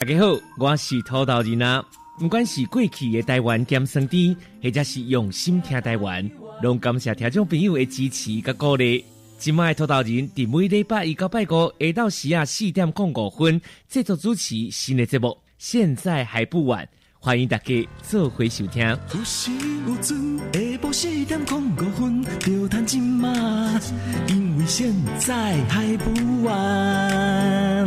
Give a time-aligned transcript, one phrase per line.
[0.00, 1.84] 大家好，我是土豆人啊。
[2.18, 6.26] 不管是过去的台湾咸生地，或者是用心听台湾，
[6.62, 9.04] 拢感谢听众朋友的支持甲鼓励。
[9.36, 13.60] 今麦土豆人伫每礼拜一到拜五下到时啊四点零五分
[13.90, 16.88] 制作主持新的节目，现在还不晚，
[17.18, 18.82] 欢迎大家做回收听。
[19.12, 19.50] 有时
[19.86, 23.28] 有准，下晡四点零五分就谈今麦，
[24.28, 27.86] 因为现在还不晚。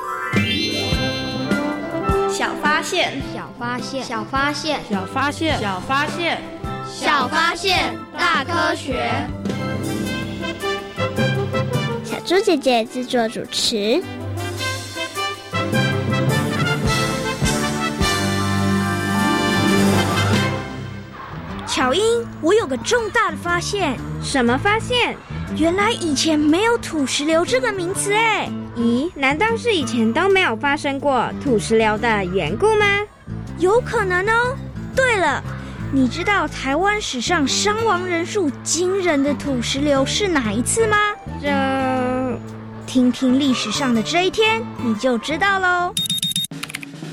[2.81, 6.41] 小发现，小发现，小发现，小发现，小发现，
[6.89, 9.07] 小发现，大科学。
[12.03, 14.01] 小猪姐姐制作主持。
[21.67, 22.03] 巧英，
[22.41, 23.95] 我有个重大的发现。
[24.23, 25.15] 什么发现？
[25.55, 28.49] 原来以前没有土石流这个名词哎。
[28.77, 32.85] 咦，难道是以前都没有发生过土石流的缘故吗？
[33.59, 34.55] 有可能哦。
[34.95, 35.43] 对了，
[35.91, 40.97] 你知道台湾史上伤亡人数惊人的土石流是哪一次吗？
[41.41, 42.39] 这，
[42.87, 45.93] 听听历史上的这一天，你就知道喽。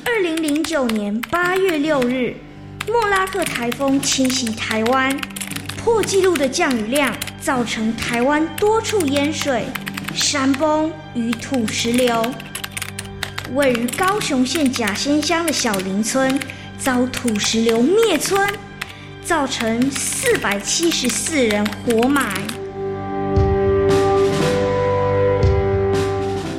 [0.04, 2.36] 二零零九年八月六日，
[2.86, 5.16] 莫拉克台风侵袭台湾，
[5.84, 9.64] 破纪录的降雨量造成台湾多处淹水。
[10.18, 12.22] 山崩与土石流，
[13.54, 16.38] 位于高雄县甲仙乡的小林村
[16.76, 18.52] 遭土石流灭村，
[19.24, 22.34] 造成四百七十四人活埋。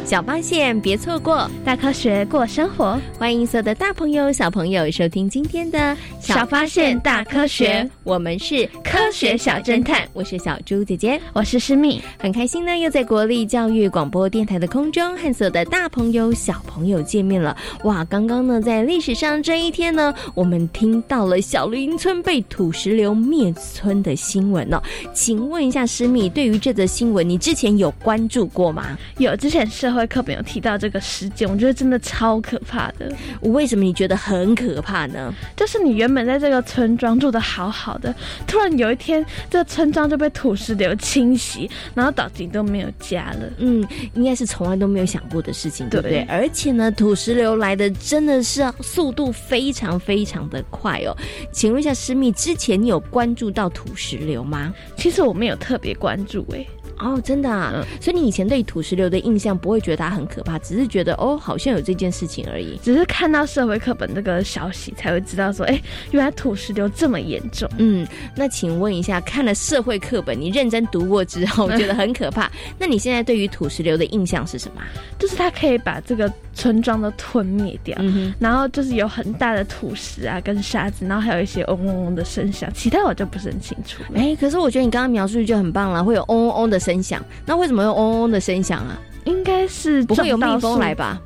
[0.10, 3.00] 小发现，别错过大科学过生活。
[3.20, 7.88] 欢迎所有的大朋友、小朋友收听今天的小发现大科学。
[8.04, 12.02] 我们是科学小侦探，我是小猪姐姐，我是诗密。
[12.18, 17.56] 很开心呢，又在国立教育广播电台的空中和所有的大朋友、小朋友见面了。
[17.84, 24.82] 哇，刚刚呢，在历史上这一天呢，我们听到了小林村被土石流灭村的新闻哦。
[25.14, 28.98] 请问一下，诗密，对于这则新闻，你之前有关注过吗？
[29.20, 29.99] 有，之前社会。
[30.08, 33.12] 课本有提到这个事件，我觉得真的超可怕的。
[33.42, 35.34] 为什么你觉得很可怕呢？
[35.56, 38.14] 就是你原本在这个村庄住的好好的，
[38.48, 43.50] 突然有一天，这个村庄就被土石流侵袭，然后导致都没有家了。
[43.58, 46.22] 嗯，应该是从来都没有想过的事情，对不对？
[46.30, 51.16] 而且呢，土石流来的真的是速度非常非常的快哦。
[51.52, 54.74] 请问一下，师密，之前你有关注到土石流吗？
[54.98, 56.66] 其实我没有特别关注，哎。
[57.00, 62.78] 哦，真的啊，所以你以前对土石流的印象不会觉得它很可怕，只是觉得哦，好像有这件事情而已。
[62.84, 65.82] 只是看到社会课本这个消息才会知道说，哎，
[66.12, 67.70] 原来土石流这么严重。
[67.78, 68.06] 嗯，
[68.36, 74.82] 那请问一下，看了社会课本，你认真读过之后觉得很可怕， 那你现在对于土石流的印象是什么？
[75.18, 77.98] 就是它可以把这个村庄都吞灭掉，
[78.40, 84.04] 然后就是有很大的土石啊跟沙子，然后还有一些嗡嗡嗡的声响，其他我就不是很清楚。
[84.14, 86.89] 哎，可是我觉得你刚刚描述就很棒了，会有嗡嗡嗡的声。
[86.90, 89.00] 声响，那为什么用嗡嗡的声响啊？
[89.26, 91.22] 应该是不会有蜜蜂来吧？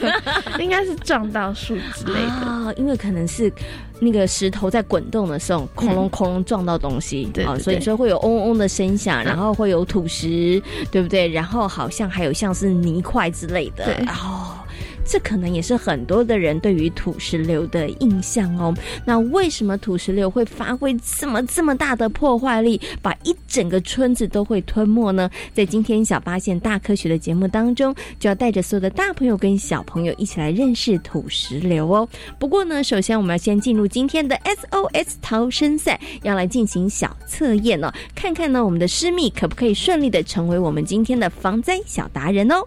[0.58, 3.52] 应该是撞到树之类的啊，因为可能是
[4.00, 11.28] 那个石头在滚动的时候，哐隆哐隆撞到东西，对，所以说会有嗡嗡的声响，然后会有土石，对不对？
[11.28, 14.56] 然后好像还有像是泥块之类的，哦。
[15.04, 18.74] 这可能也是很多的人对于土石流的印象哦。
[19.04, 25.30] 那为什么土石流会发挥这么这么大的破坏力，把一整个村子都会吞没呢？
[25.52, 32.08] 在今天小发现大科学的节目当中，就要带着所有的大朋友跟小朋友一起来认识土石流哦。
[32.38, 42.66] 不过呢，首先我们要先进入今天的 SOS 逃生赛，要来进行小测验哦，看看呢我们的师密可不可以顺利的成为我们今天的防灾小达人哦。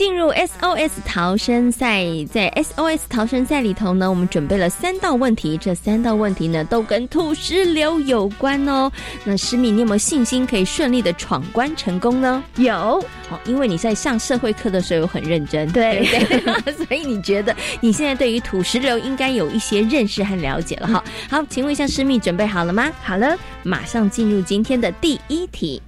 [0.00, 8.90] SOS 逃生赛，在 SOS 逃生赛里头呢，我们准备了三道问题，这三道问题呢都跟土石流有关哦。
[9.24, 12.42] 那诗敏，你有没有信心可以顺利的闯关成功呢？
[12.56, 16.02] 有，哦，因为你在上社会课的时候有很认真，对，
[16.72, 21.04] 所以你觉得你现在对于土石流应该有一些认识和了解了哈。
[21.28, 22.90] 好，请问一下诗敏，准备好了吗？
[23.02, 25.82] 好了，马上进入今天的第一题。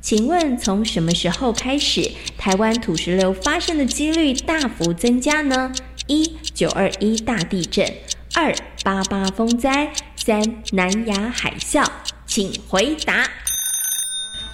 [0.00, 5.72] 请问从什么时候开始，台湾土石流发生的几率大幅增加呢？
[6.06, 7.86] 一九二一大地震，
[8.34, 10.42] 二八八风灾，三
[10.72, 11.86] 南亚海啸，
[12.26, 13.28] 请回答。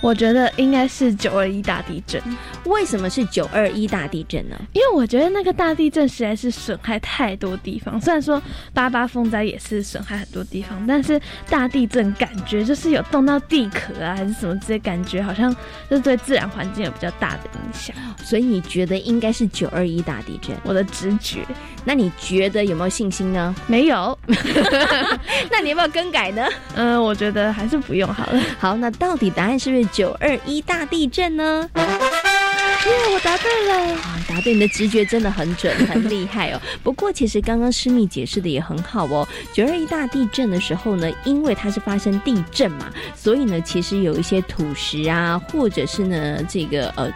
[0.01, 2.23] 我觉得应该是九二一大地震。
[2.65, 4.57] 为什么是九二一大地震呢？
[4.73, 8.01] 因为我觉得那个大地震实在是损害太多地方。
[8.01, 8.41] 虽然说
[8.75, 15.51] 八八风灾也是损害很多地方，但是大地震感觉就是有动到地壳啊，还是什么之类感觉，好像
[15.89, 17.97] 就是对自然环境有比较大的影响。
[18.23, 20.57] 所以你觉得应该是九二一大地震？
[20.65, 21.47] 我的直觉。
[21.85, 23.55] 那你觉得有没有信心呢？
[23.69, 24.19] 没有。
[25.51, 26.45] 那你有没有更改呢？
[26.75, 28.41] 嗯， 我觉得还是不用好了。
[28.59, 29.86] 好，那到底答案是不是？
[29.93, 31.69] 九二一大地震呢？
[31.75, 33.99] 耶，我答对了！
[34.29, 36.61] 答对，你的直觉真的很准，很厉害哦。
[36.85, 39.27] 不过，其实刚刚师密解释的也很好哦。
[39.53, 47.13] 九二一大地震的时候呢，因为它是发生地震嘛，所以呢，其实有一些土石啊，或者是呢，这个呃。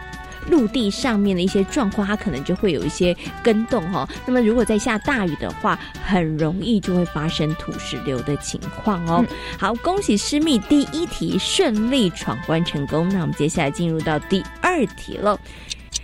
[0.49, 4.07] 陆地上面的一些状况，它可能就会有一些跟动哈。
[4.25, 9.25] 那么如果在下大雨的话，很容易就会发生土石流的情况哦。
[9.57, 13.07] 好，恭喜师密第一题顺利闯关成功。
[13.09, 15.39] 那我们接下来进入到第二题了。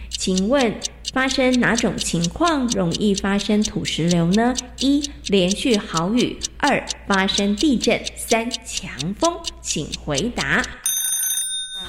[0.09, 0.75] 请问
[1.13, 4.53] 发生哪种情况容易发生土石流呢？
[4.79, 10.61] 一连续豪雨，二发生地震，三强风，请回答。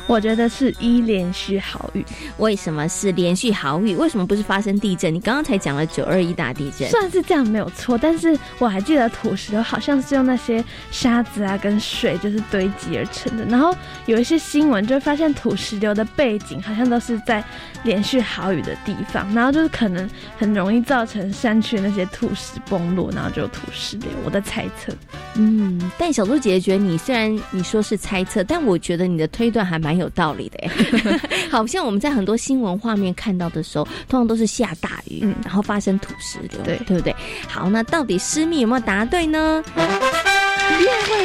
[0.09, 2.05] 我觉得是一连续好雨，
[2.39, 3.95] 为什么是连续好雨？
[3.95, 5.15] 为什么不是发生地震？
[5.15, 7.99] 你刚刚才讲了九二一大地震，算是这样没有错。
[7.99, 13.45] 但是我还记得土石流好像是用那些沙子啊跟水就是堆积而成的。
[13.45, 17.45] 然后有一些新闻就会发现土石流的背景好像都是在
[17.83, 24.09] 连续好雨的地方，然后就是可能很容易造成山区那些土石崩落，然后就土石流。
[24.25, 24.91] 我的猜测，
[25.35, 29.98] 嗯，但小猪姐姐觉得你虽然你说是猜测，但我觉得你的推断还蛮。
[29.99, 30.69] 有道理的，
[31.51, 37.15] 好像我们在很多新闻画面看到的时候，通常都是下大雨，嗯，然后发生土石流，对对不对？
[37.49, 39.63] 好，那到底私密有没有答对呢？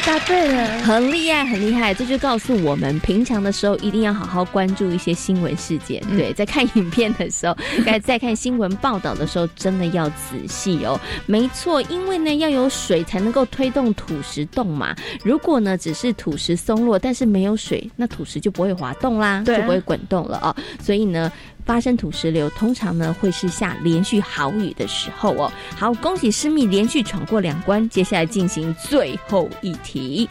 [0.06, 1.94] 答对了，很厉害，很厉害。
[1.94, 6.04] 这就告诉我们，平常的时候一定要好好关注一些新闻事件。
[6.10, 11.00] 对，在看影片的时候， 该在看新闻报道的时候，真的要仔细哦。
[11.26, 14.94] 没错，因为呢，要有水才能够推动土石动嘛。
[15.24, 20.54] 如果呢，只是土石松落，但是没有水，那土石就不会滑动啦，就不会滚动了哦。
[20.82, 21.32] 所以呢。
[21.66, 25.52] 发生土石流，通常呢会是下连续豪雨的时候哦。
[25.78, 30.30] 好，恭喜施密连续闯过两关，接下来进行最后一题。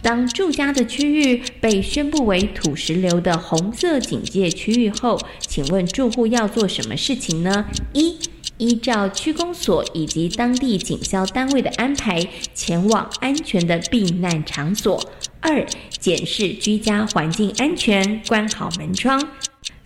[0.00, 7.64] 当住家的区域被宣布为土石流的红色警戒区域后，请问住户要做什么事情呢？
[7.92, 8.18] 一、
[8.58, 15.00] 依照区公所以及当地警消单位的安排，前往安全的避难场所；
[15.40, 15.64] 二、
[16.00, 19.20] 检视居家环境安全，关好门窗；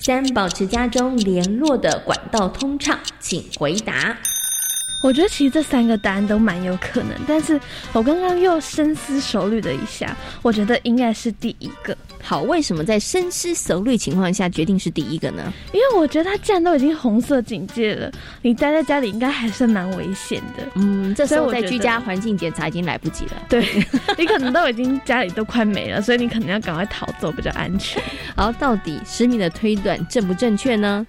[0.06, 2.96] 三、保持家中联络的管道通畅。
[3.18, 4.16] 请回答。
[5.02, 7.60] 我觉得其实这三个答案都蛮有可能，但是
[7.92, 11.96] 我刚刚又深思熟虑了一下，我觉得应该是第一个。
[12.22, 15.52] 好，为什么在深思熟虑情况下决定是第一个呢？
[15.72, 18.10] 因为我觉得它既然都已经红色警戒了，
[18.42, 20.66] 你待在家里应该还是蛮危险的。
[20.74, 23.32] 嗯，这时候在居家环境检查已经来不及了。
[23.48, 23.64] 对，
[24.18, 28.02] 你可能都已经家里都快没了，所以你可能要赶快逃走比较安全。
[28.34, 31.06] 好，到底十米的推断正不正确呢？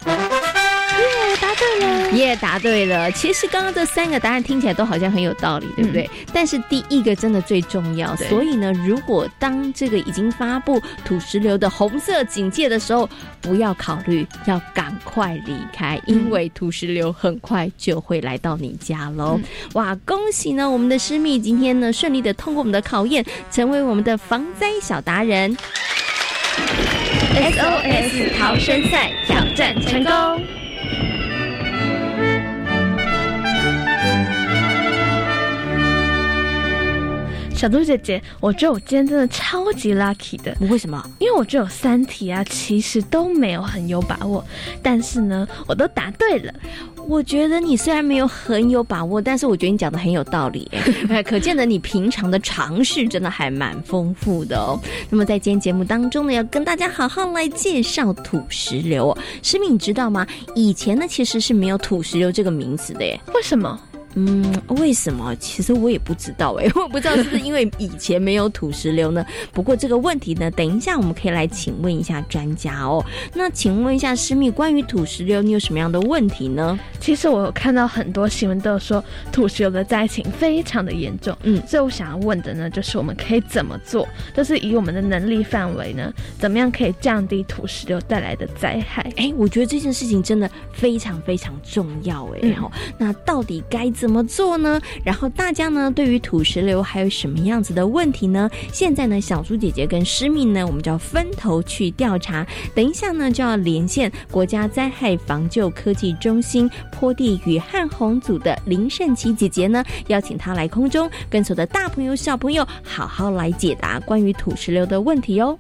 [2.08, 3.12] 答对了，也答对了。
[3.12, 6.10] 其实刚刚这三个答案听起来都好像很有道理，对不对？
[6.34, 8.16] 但是第一个真的最重要。
[8.16, 13.10] 所以呢，如果当这个已经发布土石流的红色警戒的时候，
[13.42, 19.40] 不要考虑，要赶快离开，因为土石流很快就会来到你家喽。
[19.74, 25.56] 哇，恭喜呢，我们的师密今天呢顺利的通过我们的考验，成为我们的防灾小达人。
[27.36, 30.67] SOS 逃生赛挑战成功。
[37.58, 40.56] 小猪姐姐，我觉得我今天真的超级 lucky 的。
[40.70, 41.04] 为什么？
[41.18, 44.46] 因为我觉得有三题啊，其实都没有很有把握，
[44.84, 46.54] 但是呢，我都答对了。
[47.08, 50.70] 我觉得你虽然没有很有把握，但是我觉得你讲的很有道理，
[51.26, 54.80] 可见得你平常的尝试真的还蛮丰富的哦。
[55.10, 59.18] 那么在今天节目当中呢，要跟大家好好来介绍土石流哦。
[59.42, 60.28] 诗敏，你知道吗？
[60.54, 63.20] 以前呢其实是没有土石流这个名词的耶。
[63.34, 63.80] 为什么？
[64.20, 64.44] 嗯，
[64.80, 65.36] 为什么？
[65.36, 69.24] 其实我也不知道哎， 我不知道是不是因为以前没有土石流呢？
[69.54, 73.06] 不过这个问题呢，等一下我们可以来请问一下专家哦。
[73.36, 76.80] 那请问一下师密，关于土石流，你有什么样的问题呢？
[77.00, 84.08] 其实我有看到很多新闻都有说土石流的灾情非常的严重，嗯，所以我想要问的呢，就是我们可以怎么做？
[84.36, 89.14] 就是以我们的能力范围呢，怎么样可以降低土石流带来的灾害？
[89.16, 92.50] 哎，我觉得这件事情真的非常非常重要哎。
[92.50, 94.80] 然后，那到底该怎怎么做呢？
[95.04, 98.50] 然后大家呢，对于土石流还有什么样子的问题呢？
[98.72, 102.48] 现在呢，小猪姐姐跟诗敏呢，我们就要分头去调查。
[102.74, 115.60] 等一下呢，就要连线国家灾害防救科技中心坡地与旱洪组的林胜琪姐姐呢，邀请她来空中，跟所有的大朋友小朋友好好来解答关于土石流的问题哦。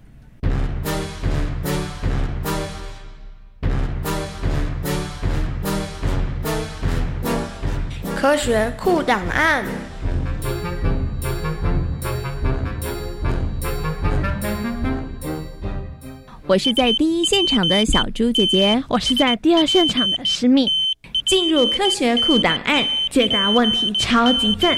[8.27, 9.63] 科学库档案。
[16.45, 20.67] 我是在第一现场的小猪姐姐，我是在第二现场的诗密。
[21.25, 24.77] 进入科学库档案，解答问题，超级赞！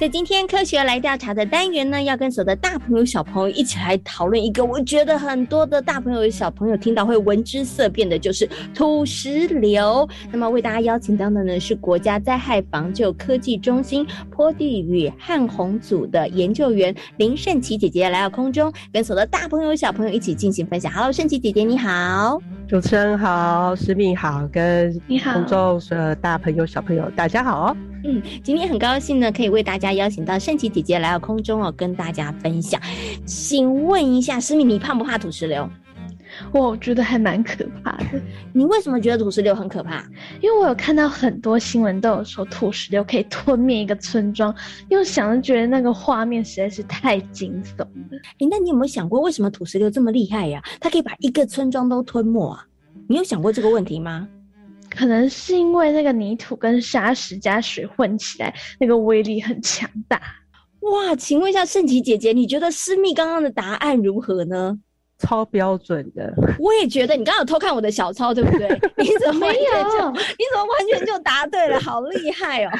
[0.00, 10.08] 在今天科学来调查的单元呢，要跟所有的大朋友、小朋友一起来讨论一个，我觉得很多的大朋友、小朋友听到会闻之色变的，就是土石流。
[10.32, 20.90] 那么为大家邀请到的呢，是国家灾害防救科技中心坡地与旱洪组的研究员林胜琪姐姐来到空中，跟所有的大朋友、小朋友一起进行分享。
[20.90, 27.76] Hello，胜琪姐姐你好，主持人好，师敏好，跟你好，空中所有大朋友、小朋友大家好。
[28.04, 32.80] 嗯，今天很高兴呢，可以为大家邀请到圣琪姐姐来到空中哦，跟大家分享。
[33.26, 35.68] 请问一下，思敏，你怕不怕土石流？
[36.58, 38.20] 我觉得还蛮可怕的。
[38.52, 40.04] 你为什么觉得土石流很可怕？
[40.40, 44.54] 因为我有看到很多新闻都有说土石流可以吞灭一个村庄，
[44.88, 47.88] 又想着觉得那个画面实在是太惊悚了。
[48.38, 50.60] 哎，那你有没有想过，为什么土石流这么厉害呀？
[50.80, 52.66] 它可以把一个村庄都吞没啊？
[53.08, 54.28] 你有想过这个问题吗？
[54.88, 60.20] 可能是因为那个泥土跟沙石加水混起来，那个威力很强大。
[60.80, 64.76] 哇，请问一下圣琪姐姐，你觉得思密刚刚的答案如何呢？
[65.20, 68.66] 超标准的，我也觉得你刚刚有偷看我的小抄，对不对？
[68.96, 69.52] 你怎么没有？
[69.52, 71.78] 你怎么完全就答对了？
[71.80, 72.70] 好厉害哦！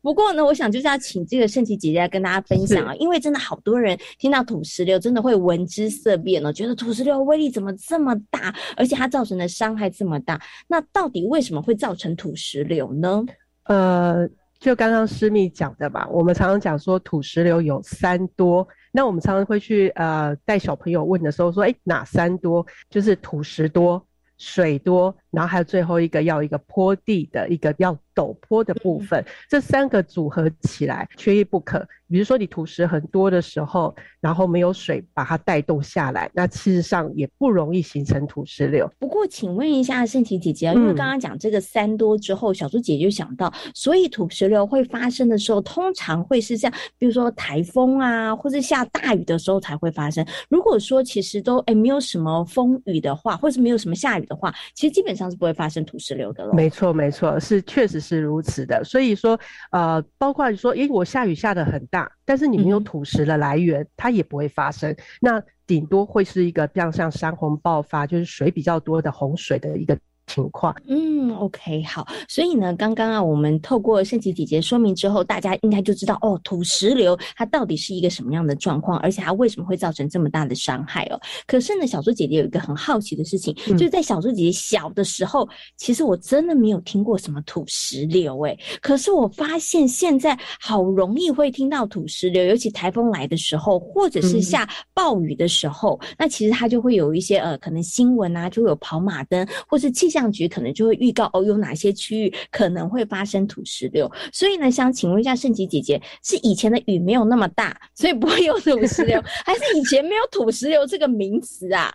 [0.00, 10.40] 不过呢，我想就是要请这个圣琪姐姐来跟大家分享啊，因为真的好多人听到土石流，真的会闻之色变哦，觉得土石流威力怎么这么大，而且它造成的伤害这么大。
[10.68, 13.24] 那到底为什么会造成土石流呢？
[13.64, 14.28] 呃。
[14.60, 22.66] 就刚刚师密讲的吧，我们常常讲说土石流有三多，那我们常常会去呃带小朋友问的时候说，哎，哪三多？
[22.90, 24.04] 就是土石多、
[24.38, 31.86] 水多，然后还有最后一个要一个坡地的一个要陡坡的部分，这三个组合起来缺一不可。
[32.10, 38.90] 比如说你土石很多的时候，然后没有水把它带动下来，那事实上也不容易形成土石流。
[38.98, 50.26] 不过，请问一下圣琪姐姐啊，因为刚刚讲这个三多之后，小猪姐姐就想到，所以土石流会发生的时候，通常会是像比如说台风啊，或者下大雨的时候才会发生。
[50.48, 56.54] 如果说其实都哎没有什么风雨的话，或是没有什么下雨的话，其实基本上是不会发生土石流的了。
[56.54, 58.82] 没错，没错，是确实是如此的。
[58.84, 59.38] 所以说，
[59.72, 62.10] 呃，包括你说，诶，我下雨下的很大。
[62.24, 64.94] 但是你没有土石的来源，它也不会发生。
[65.20, 69.98] 那顶多会是一个像像山洪爆发，就是水比较多的洪水的一个。
[70.28, 81.18] 情况，嗯，OK，好，所以呢，刚刚啊，我们透过圣琪姐姐说明之后，大家应该就知道哦，土石流它到底是一个什么样的状况，而且它为什么会造成这么大的伤害哦。
[81.46, 100.17] 可是呢，小猪姐姐有一个很好奇的事情，就是在小猪姐姐小的时候，其实我真的没有听过什么土石流，哎，可是我发现现在好容易会听到土石流，尤其台风来的时候，或者是下暴雨的时候，那其实它就会有一些呃，可能新闻啊，就有跑马灯或是气象。
[100.18, 104.10] 象局可能就会预告哦，有哪些区域可能会发生土石流。
[104.32, 111.94] 所以呢，想请问一下圣吉姐姐，是以前的雨没有那么大，所以不会有土石流， 还是以前没有土石流这个名词啊？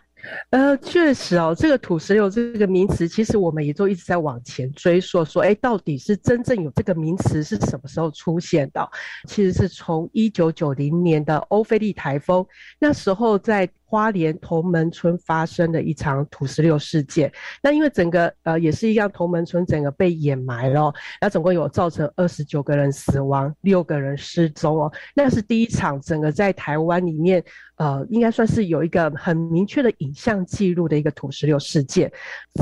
[0.50, 8.88] 呃，确实哦，这个土石流这个名词，其实我们也都一直在往前追溯，说，哎，到底是真正有这个名词是什么时候出现的？
[9.26, 12.46] 其实是从一九九零年的欧菲利台风，
[12.78, 13.68] 那时候在。
[13.86, 24.92] 花莲同门村发生的一场土石流事件，那因为整个呃也是一样，同门村整个被掩埋了，那总共有造成二十九个人死亡，六个人失踪哦。
[25.14, 27.44] 那是第一场整个在台湾里面，
[27.76, 32.10] 呃，应该算是有一个很明确的影像记录的一个土石流事件。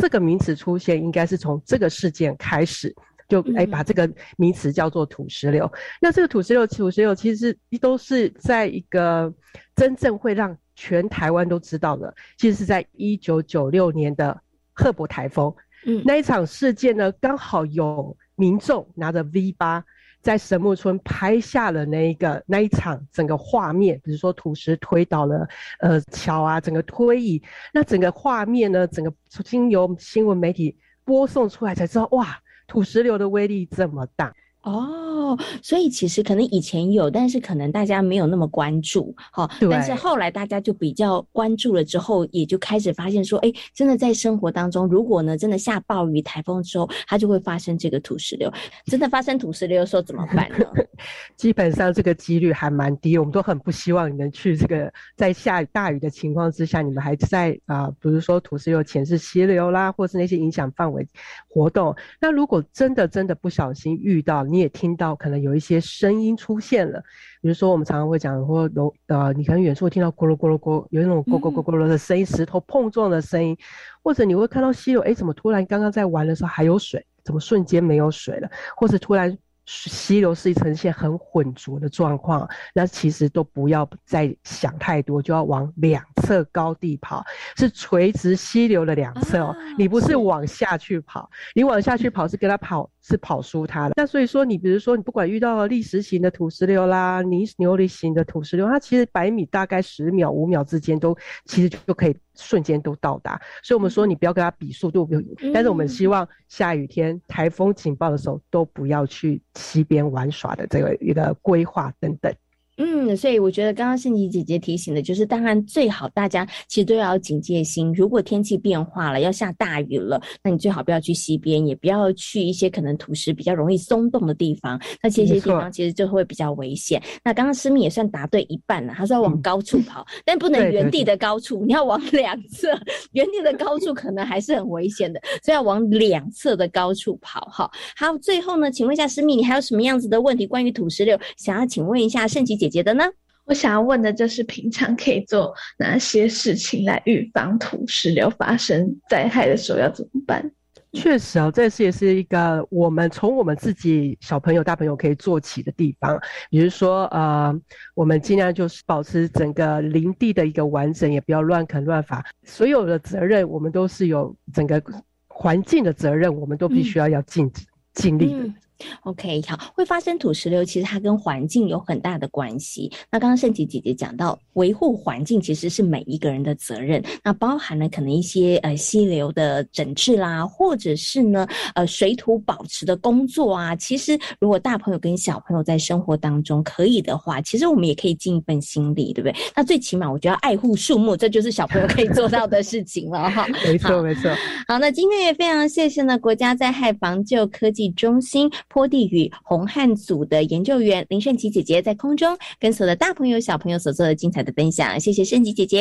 [0.00, 2.94] 这个名词出现，应该是从这个事件开始，
[3.28, 5.70] 就哎把这个名词叫做土石流。
[6.00, 9.32] 那这个土石流，土石流其实都是在一个
[9.76, 14.40] 真正会让全台湾都知道的，其实是在一九九六年的
[14.72, 15.54] 赫伯台风，
[15.84, 19.84] 嗯，那一场事件呢，刚好有民众拿着 V 八
[20.22, 25.46] 在神木村拍下了那一个那一场整个画面，比如说土石推倒了
[25.80, 27.42] 呃桥啊，整个推移，
[27.74, 29.12] 那整个画面呢，整个
[29.44, 34.32] 经由新闻媒体播送出来才知道，哇，土石流的威力这么大。
[34.62, 39.48] 哦，所以其实可能以前有，但是可能大家没有那么关注，哈。
[39.70, 48.52] 但是后来大家就比较关注了之后，也就开始发现说，哎，真的在生活当中，如果呢真的下暴雨、台风之后，它就会发生这个土石流。
[48.86, 50.64] 真的发生土石流的时候怎么办呢？
[51.36, 61.04] 基本上这个几率还蛮低，我们都很不希望你们去这个在下大雨的情况之下，你们还在啊，比如说土石流前是溪流啦，或是那些影响范围
[61.48, 61.92] 活动。
[62.20, 67.02] 那如果真的真的不小心遇到，你也听到可能有一些声音出现了，
[67.40, 73.56] 比如说我们常常会讲或楼呃，你可能远处听到咕噜咕噜咕，有那种咕咕咕咕噜的声音，石头碰撞的声音，
[74.02, 79.36] 或者你会看到溪流，哎，怎么突然刚刚在玩的时候还有水，怎么瞬间没有水了，或者突然。
[79.66, 87.24] 溪流是呈现很浑浊的状况，那其实都不要再想太多，就要往两侧高地跑，
[87.56, 89.54] 是垂直溪流的两侧哦。
[89.78, 93.94] 你不是往下去跑，你往下去跑是跟他跑，是跑输他的。
[93.96, 102.16] 那所以说，你比如说，你不管遇到了砾石型的土石流啦，泥牛犁型的土石流，它其实百米大概十秒、五秒之间都其实就可以。
[102.34, 105.08] 瞬间都到达，所以我们说你不要跟他比速度，
[105.52, 112.34] 但是我们希望下雨天、台风警报的时候都不要去溪边玩耍的这个一个规划等等。
[112.78, 117.92] 嗯，所以我觉得刚刚圣琪姐姐提醒的，就是当然最好大家其实都要警戒心。
[117.92, 124.80] 如果天气变化了，要下大雨了，那你最好不要去溪边，也不要去一些可能土石比较容易松动的地方。
[125.02, 127.00] 那这些地方其实就会比较危险。
[127.22, 132.68] 那刚刚思密也算答对一半了，他说要往高处跑， 但不能原地的高处，你要往两侧。
[133.12, 137.42] 原地的高处可能还是很危险的，所以要往两侧的高处跑。
[137.52, 141.18] 哈，好，最后呢，请问一下思密，你还有什么样子的问题关于土石流？
[141.36, 142.61] 想要请问一下圣琪。
[142.62, 143.04] 姐姐的呢？
[143.44, 150.48] 我想要问的就是，平常可以做哪些事情来预防土石流发生灾害的时候要怎么办？
[150.92, 156.16] 确实啊，这是也是一个我们从我们自己小朋友、大朋友可以做起的地方。
[156.50, 157.52] 比如说，呃，
[157.96, 162.24] 我们尽量就是保持整个林地的一个完整，也不要乱砍乱伐。
[162.44, 164.80] 所有的责任，我们都是有整个
[165.26, 167.50] 环境的责任，我们都必须要要尽
[167.92, 168.54] 尽力的。
[169.02, 172.90] OK，好，会发生土石流，其实它跟环境有很大的关系。
[173.10, 183.74] 那刚刚圣琪姐姐讲到，维护环境其实是每一个人的责任，那包含了可能一些呃溪流的整治啦，或者是呢呃水土保持的工作啊。
[183.76, 189.34] 其实如果大朋友跟小朋友在生活当中可以的话，其实我们也可以尽一份心力，对不对？
[189.54, 193.46] 那最起码我觉得爱护树木，这就是小朋友可以做到的事情了哈。
[193.64, 194.30] 没错，没错。
[194.68, 198.50] 好，那今天也非常谢谢呢国家灾害防救科技中心。
[198.72, 205.78] 坡地与红汉组的研究员林胜琪姐姐在空中跟所有的大朋友小朋友所做的精彩的分享，谢谢胜琪姐姐，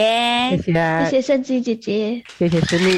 [0.58, 2.97] 谢谢，谢谢胜琪姐姐，谢谢思密。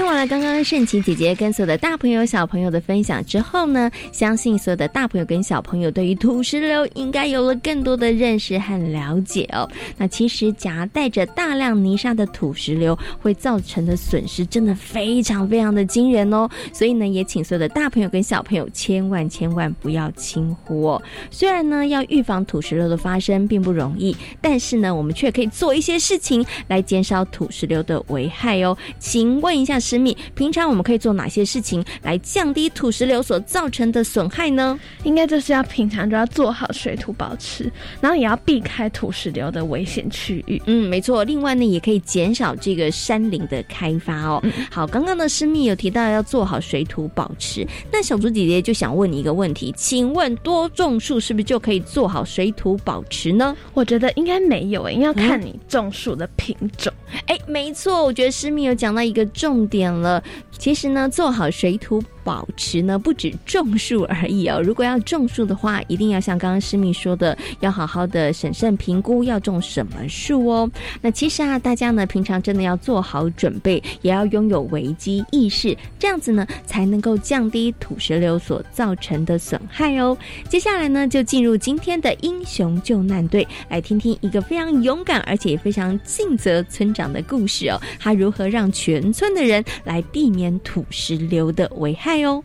[0.00, 9.70] 听完了刚刚盛琪姐姐跟所有的大朋友小朋友的分享之后呢，相信所有的大朋友跟小朋友对于土石流应该有了更多的认识和了解哦。
[9.98, 16.48] 那其实夹带着大量泥沙的土石流会造成的损失真的非常非常的惊人哦。
[16.72, 21.02] 所以呢，也请所有的大朋友跟小朋友千万千万不要轻忽哦。
[21.30, 28.74] 虽然呢，要预防土石流的发生并不容易，但是呢，我们却可以做一些事情来减少土石流的危害哦。
[28.98, 29.78] 请问一下。
[29.90, 34.78] 石米，平常我们可以做哪些事情来降低土石流所造成的损害呢？
[35.02, 40.62] 应该就是要平常就要做好水土保持，然后也要避开土石流的危险区域。
[40.66, 41.24] 嗯，没错。
[41.24, 44.40] 另外呢，也可以减少这个山林的开发哦。
[44.70, 53.56] 好，刚刚呢师密有提到要做好水土保持，那小猪姐姐就想问你一个问题，请问多种树是不是就可以做好水土保持呢？
[53.74, 56.92] 我觉得应该没有诶，要看你种树的品种。
[57.26, 59.66] 哎，没错，我觉得师密有讲到一个重。
[59.70, 60.22] 点了，
[60.58, 62.02] 其实呢，做好水土。
[62.22, 64.60] 保持呢，不止种树而已哦。
[64.62, 70.70] 如果要种树的话，一定要像刚刚师密说的，要好好的审慎评估要种什么树哦。
[71.00, 80.16] 那其实啊，大家呢平常真的要做好准备，也要拥有危机意识，这样子呢才能够降低土石流所造成的损害哦。
[80.46, 87.80] 接下来呢，就进入今天的英雄救难队，来听听一个非常勇敢而且也非常尽责村长的故事哦。
[87.98, 92.22] 他如何让全村的人来避免土石流的危害？
[92.22, 92.42] 哦！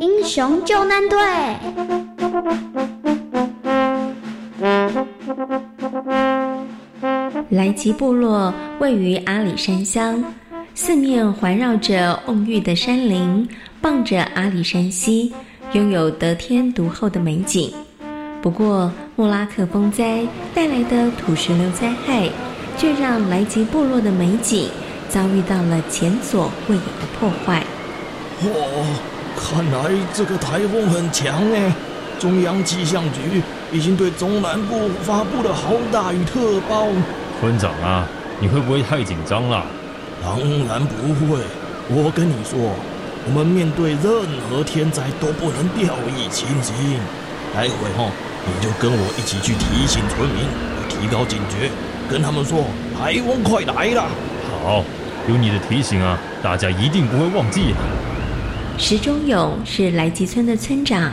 [0.00, 1.18] 英雄救难队，
[7.50, 10.22] 莱吉部落位于阿里山乡，
[10.74, 13.48] 四面环绕着蓊郁的山林，
[13.80, 15.32] 傍着阿里山溪，
[15.72, 17.72] 拥有得天独厚的美景。
[18.42, 22.30] 不过，莫拉克风灾带来的土石流灾害。
[22.78, 24.68] 却让莱吉部落的美景
[25.08, 27.64] 遭遇到了前所未有的破坏。
[28.42, 28.50] 哇，
[29.34, 31.72] 看来这个台风很强哎！
[32.18, 36.86] 中央气象局已经对中南部发布了豪大雨特报。
[37.40, 38.06] 村长啊，
[38.40, 39.64] 你会不会太紧张了？
[40.22, 41.40] 当然不会。
[41.88, 42.58] 我跟你说，
[43.26, 47.00] 我们面对任何天灾都不能掉以轻心。
[47.54, 48.10] 待会哈，
[48.46, 50.46] 你就跟我一起去提醒村民，
[50.88, 51.70] 提高警觉。
[52.08, 52.64] 跟他们说，
[52.96, 54.08] 台风快来了。
[54.62, 54.84] 好，
[55.28, 57.74] 有你的提醒啊，大家一定不会忘记。
[58.78, 61.12] 石忠勇是来吉村的村长，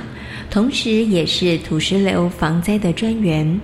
[0.51, 3.59] 同时也是土石流防灾的专员。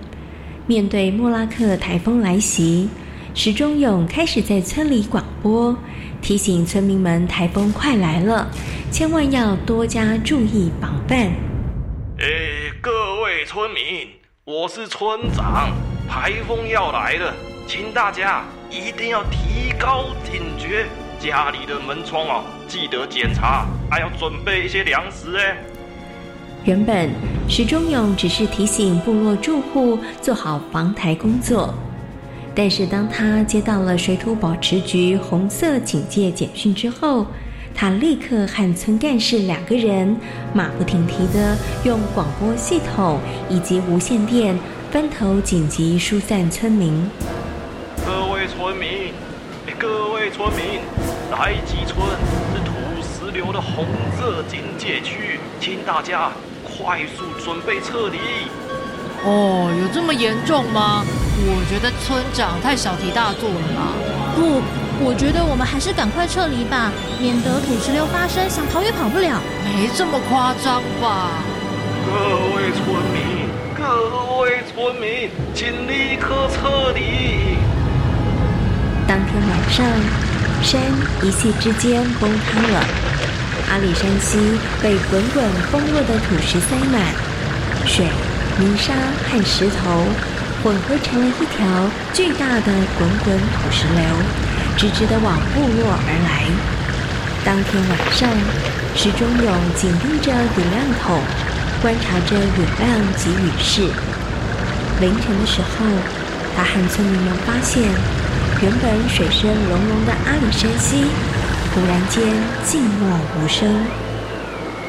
[0.66, 2.88] 面对莫拉克台风来袭，
[3.34, 5.76] 石忠勇开始在村里广播，
[6.20, 8.50] 提醒村民们台风快来了，
[8.90, 11.30] 千万要多加注意防范。
[13.52, 14.06] 村民，
[14.44, 15.72] 我是村长。
[16.08, 17.34] 台风要来了，
[17.66, 20.86] 请大家一定要提高警觉，
[21.18, 25.56] 家里的门窗啊，记得检查，还要准备一些粮食哎。
[26.62, 27.10] 原本
[27.48, 31.74] 石忠勇只是提醒部落住户做好防台工作，
[32.54, 37.26] 但是当他接到了水土保持局红色警戒简讯之后，
[37.80, 40.14] 他立刻和村干事两个人
[40.52, 44.54] 马不停蹄的用广播系统以及无线电。
[44.90, 47.08] 分头紧急疏散村民。
[48.04, 49.14] 各位村民，
[49.78, 50.82] 各位村民，
[51.32, 51.96] 来吉村
[52.52, 53.86] 是土石流的红
[54.18, 58.18] 色警戒区，请大家快速准备撤离。
[59.24, 61.02] 哦，有这么严重吗？
[61.46, 63.94] 我觉得村长太小题大做了吧。
[64.36, 64.60] 不，
[65.02, 69.40] 我觉得我们还是赶快撤离吧，免得土石流发生，想逃也跑不了。
[69.64, 71.40] 没这么夸张吧？
[72.04, 72.12] 各
[72.54, 73.48] 位村民。
[73.80, 77.56] 各位村民，请立刻撤离！
[79.08, 79.86] 当天晚上，
[80.62, 80.78] 山
[81.22, 82.84] 一夕之间崩塌了，
[83.70, 84.38] 阿里山西
[84.82, 87.00] 被滚滚崩落的土石塞满，
[87.86, 88.04] 水、
[88.58, 88.92] 泥沙
[89.30, 90.04] 和石头
[90.62, 91.66] 混合成了一条
[92.12, 94.04] 巨大的滚滚土石流，
[94.80, 96.48] 直直的往部落而来。
[97.44, 98.30] 当天晚上，
[98.96, 101.20] 石中勇紧盯着雨量筒，
[101.82, 103.82] 观察着雨量及雨势。
[104.98, 105.84] 凌晨的时候，
[106.56, 107.82] 他和村民们发现，
[108.62, 111.04] 原本水声隆隆的阿里山溪，
[111.74, 112.24] 忽然间
[112.64, 113.84] 静默无声。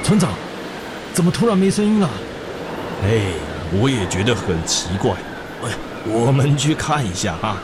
[0.03, 0.29] 村长，
[1.11, 2.09] 怎么突然没声音了？
[3.03, 3.23] 哎，
[3.73, 5.11] 我也觉得很奇怪。
[5.65, 5.69] 哎，
[6.05, 7.57] 我们去看一下啊。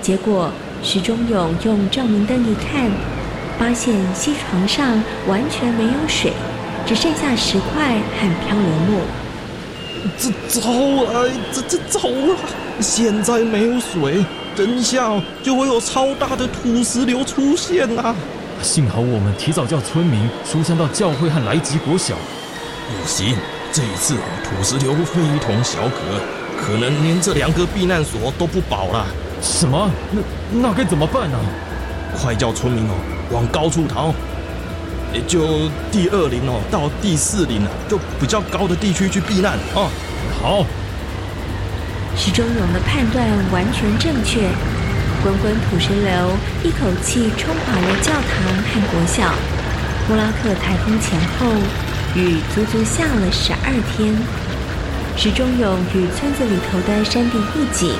[0.00, 0.50] 结果
[0.82, 2.90] 石中勇用照明灯一看，
[3.56, 6.32] 发现溪床上完全没有水，
[6.84, 9.00] 只剩下石块和漂流木。
[10.18, 10.70] 这糟
[11.04, 11.30] 了！
[11.52, 12.36] 这这糟了！
[12.80, 14.24] 现在没有水，
[14.56, 18.12] 等一下就会有超大的土石流出现啊！
[18.60, 22.16] 幸好我们提早叫村民疏散到教会和来吉国小。
[22.88, 23.36] 不行，
[23.72, 26.00] 这一次土石流非同小可，
[26.60, 29.06] 可能连这两个避难所都不保了。
[29.42, 29.90] 什么？
[30.12, 30.22] 那
[30.62, 31.36] 那该怎么办呢？
[32.16, 32.94] 快叫村民哦，
[33.32, 34.14] 往高处逃！
[35.12, 39.90] 也就第二林哦，到第四林啊，就比较高的地区去避难啊。
[40.40, 40.64] 好。
[42.14, 44.46] 石中勇的判断完全正确，
[45.22, 49.32] 滚滚土石流一口气冲垮了教堂和国校。
[50.08, 51.46] 莫拉克台风前后，
[52.14, 54.14] 雨足足下了十二天。
[55.16, 57.96] 石中勇与村子里头的山地义警、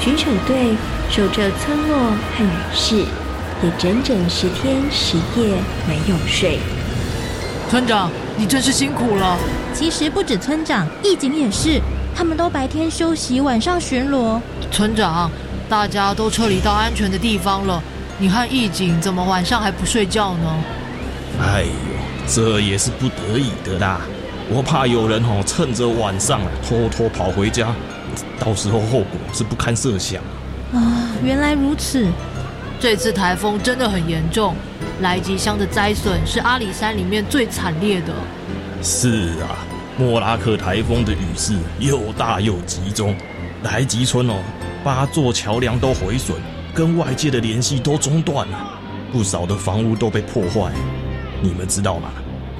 [0.00, 0.74] 巡守队
[1.10, 1.98] 守着村落
[2.36, 3.04] 和雨市。
[3.62, 5.56] 也整整十天十夜
[5.88, 6.58] 没有睡。
[7.70, 9.38] 村长，你真是辛苦了。
[9.72, 11.80] 其实不止村长，义警也是，
[12.14, 14.38] 他们都白天休息，晚上巡逻。
[14.70, 15.30] 村长，
[15.66, 17.82] 大家都撤离到安全的地方了，
[18.18, 20.56] 你和义警怎么晚上还不睡觉呢？
[21.40, 21.70] 哎呦，
[22.26, 24.00] 这也是不得已的啦。
[24.50, 27.68] 我怕有人哦趁着晚上偷偷跑回家，
[28.38, 30.22] 到时候后果是不堪设想。
[30.72, 32.06] 啊，原来如此。
[32.80, 34.54] 这次台风真的很严重，
[35.00, 38.12] 来吉乡的灾损是阿里山里面最惨烈的。
[38.82, 39.64] 是啊，
[39.96, 43.16] 莫拉克台风的雨势又大又集中，
[43.62, 44.34] 来吉村哦，
[44.82, 46.36] 八座桥梁都毁损，
[46.74, 48.78] 跟外界的联系都中断了，
[49.10, 50.70] 不少的房屋都被破坏。
[51.40, 52.10] 你们知道吗？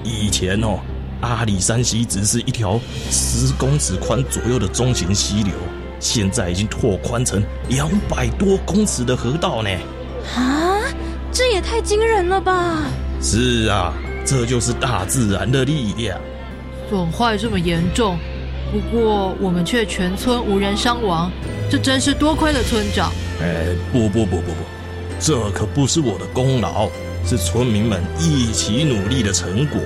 [0.05, 0.79] 以前哦，
[1.25, 2.79] 阿里山溪只是一条
[3.11, 5.53] 十公尺宽左右的中型溪流，
[5.99, 9.71] 现在已经拓宽成两百多公尺的河道呢。
[10.37, 10.81] 啊，
[11.33, 12.83] 这也太惊人了吧！
[13.21, 13.93] 是啊，
[14.25, 16.19] 这就是大自然的力量。
[16.89, 18.19] 损坏这么严重，
[18.71, 21.31] 不过我们却全村无人伤亡，
[21.71, 23.11] 这真是多亏了村长。
[23.41, 24.65] 哎，不不不不不，
[25.19, 26.89] 这可不是我的功劳，
[27.25, 29.81] 是村民们一起努力的成果。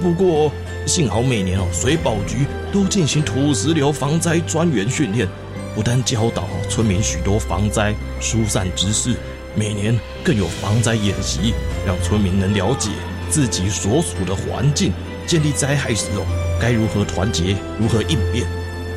[0.00, 0.50] 不过
[0.86, 5.28] 幸好每年哦，水保局都进行土石流防灾专员训练，
[5.74, 9.14] 不但教导村民许多防灾疏散知识。
[9.54, 11.52] 每年更有防灾演习，
[11.84, 12.90] 让村民能了解
[13.28, 14.92] 自己所处的环境，
[15.26, 16.24] 建立灾害时哦
[16.60, 18.46] 该如何团结，如何应变。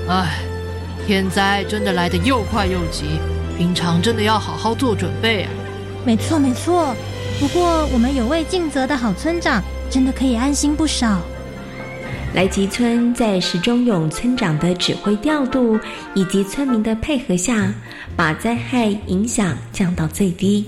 [0.08, 0.44] 唉，
[1.08, 3.06] 天灾真的来得又快又急，
[3.58, 5.50] 平常真的要好好做准备啊。
[6.06, 6.96] 没错没错，
[7.40, 11.22] 不过我们有位尽责的好村长，真的可以安心不少。
[12.34, 15.78] 来吉村在石中勇村长的指挥调度
[16.16, 17.74] 以及村民的配合下，
[18.16, 20.66] 把灾害影响降到最低。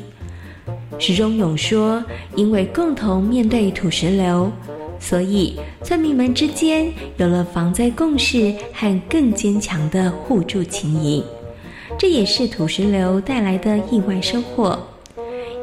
[1.00, 2.04] 石中勇说
[2.36, 4.52] ：“因为共同面对土石流，
[5.00, 11.24] 所以村民们之间有了防灾共识和更坚强的互助情谊。
[11.98, 14.78] 这也是土石流带来的意外收获。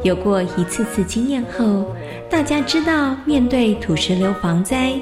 [0.03, 1.87] 有过一次次经验后。”
[2.31, 4.93] 大家知道，面对土石流防灾，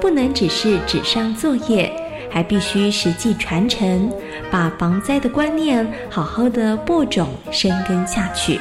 [0.00, 1.92] 不能只是纸上作业，
[2.30, 4.10] 还必须实际传承，
[4.50, 8.58] 把防灾的观念好好的播种、生根下去。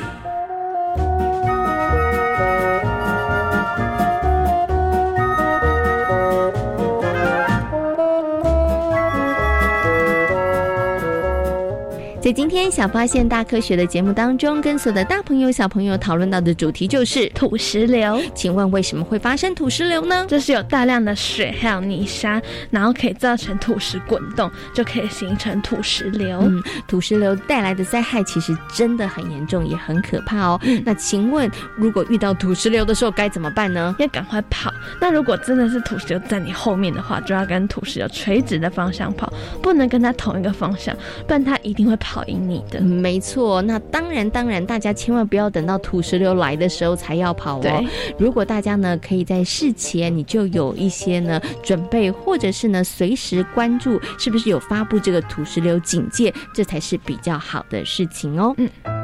[12.27, 18.21] 在今天小发现大科学的节目当中，跟所有的大朋友、小朋友讨论到的主题就是土石流。
[18.35, 20.25] 请问为什么会发生土石流呢？
[20.27, 26.41] 这是有大量的水还有泥沙，然后可以造成土石滚动，就可以形成土石流。
[26.41, 30.59] 嗯，土石流带来的灾害其实真的很严重，也很可怕哦。
[30.83, 33.95] 那请问，如果遇到土石流的时候该怎么办呢？
[33.99, 34.69] 要赶快跑。
[34.99, 39.31] 那如果真的是土石流在你后面的话，就要跟土石流垂直的方向跑，
[39.63, 40.93] 不能跟它同一个方向，
[41.25, 42.16] 不然它一定会跑。
[42.17, 42.81] 跑赢你的。
[42.81, 47.85] 没错，那当然当然，大家千万不要等到土石流来的时候才要跑哦。
[48.17, 58.55] 如果大家呢可以在事前你就有一些呢准备，或者是呢随时关注是不是有发布这个土石流警戒，这才是比较好的事情哦。
[58.57, 58.96] 嗯。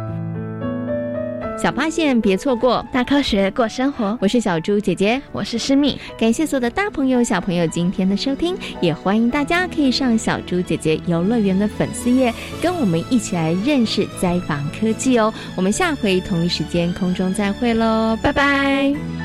[1.57, 4.17] 小发现，别错过大科学过生活。
[4.21, 5.97] 我是小猪姐姐，我是诗蜜。
[6.17, 15.33] 感谢所有的大朋友、小朋友今天的收听，也欢迎大家可以上小猪姐姐游乐园的粉丝页，跟我们一起来认识灾防科技哦。
[15.55, 19.22] 我们下回同一时间空中再会喽，拜拜。